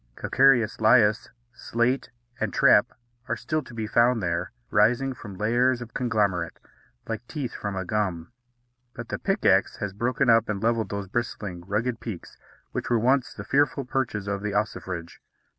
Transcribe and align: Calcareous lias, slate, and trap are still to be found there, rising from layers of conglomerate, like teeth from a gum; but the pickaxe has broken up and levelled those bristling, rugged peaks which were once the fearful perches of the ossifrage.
Calcareous 0.15 0.81
lias, 0.81 1.29
slate, 1.53 2.09
and 2.39 2.51
trap 2.51 2.87
are 3.27 3.35
still 3.37 3.61
to 3.61 3.73
be 3.75 3.85
found 3.85 4.19
there, 4.19 4.51
rising 4.71 5.13
from 5.13 5.35
layers 5.37 5.79
of 5.79 5.93
conglomerate, 5.93 6.57
like 7.07 7.27
teeth 7.27 7.53
from 7.53 7.75
a 7.75 7.85
gum; 7.85 8.31
but 8.95 9.09
the 9.09 9.19
pickaxe 9.19 9.77
has 9.77 9.93
broken 9.93 10.27
up 10.27 10.49
and 10.49 10.63
levelled 10.63 10.89
those 10.89 11.07
bristling, 11.07 11.61
rugged 11.67 11.99
peaks 11.99 12.35
which 12.71 12.89
were 12.89 12.97
once 12.97 13.31
the 13.35 13.43
fearful 13.43 13.85
perches 13.85 14.27
of 14.27 14.41
the 14.41 14.55
ossifrage. 14.55 15.21